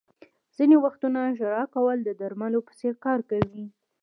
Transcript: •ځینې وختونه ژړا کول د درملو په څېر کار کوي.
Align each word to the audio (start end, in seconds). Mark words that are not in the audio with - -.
•ځینې 0.55 0.75
وختونه 0.85 1.19
ژړا 1.37 1.63
کول 1.75 1.97
د 2.03 2.09
درملو 2.19 2.59
په 2.67 2.73
څېر 2.79 2.93
کار 3.05 3.19
کوي. 3.29 3.65